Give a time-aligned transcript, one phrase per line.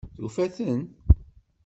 [0.17, 0.79] Tufa-ten?